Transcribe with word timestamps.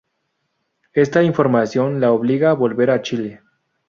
Esta 0.93 1.21
información 1.21 2.01
la 2.01 2.11
obliga 2.11 2.49
a 2.49 2.53
volver 2.55 2.89
a 2.89 3.03
Chile. 3.03 3.41